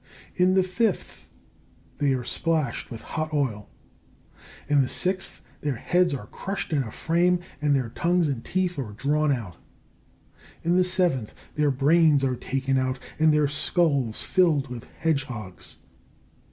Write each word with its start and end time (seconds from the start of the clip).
In 0.33 0.55
the 0.55 0.63
fifth, 0.63 1.29
they 1.97 2.13
are 2.13 2.23
splashed 2.23 2.89
with 2.89 3.03
hot 3.03 3.31
oil. 3.35 3.69
In 4.67 4.81
the 4.81 4.89
sixth, 4.89 5.45
their 5.61 5.75
heads 5.75 6.11
are 6.11 6.25
crushed 6.25 6.73
in 6.73 6.81
a 6.81 6.89
frame, 6.89 7.39
and 7.61 7.75
their 7.75 7.89
tongues 7.89 8.27
and 8.27 8.43
teeth 8.43 8.79
are 8.79 8.93
drawn 8.93 9.31
out. 9.31 9.57
In 10.63 10.75
the 10.75 10.83
seventh, 10.83 11.35
their 11.53 11.69
brains 11.69 12.23
are 12.23 12.35
taken 12.35 12.79
out 12.79 12.97
and 13.19 13.31
their 13.31 13.47
skulls 13.47 14.23
filled 14.23 14.69
with 14.69 14.89
hedge 15.01 15.25
hogs. 15.25 15.77